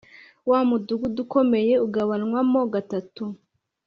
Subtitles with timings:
[0.49, 3.23] Wa mudugudu ukomeye ugabanywamo gatatu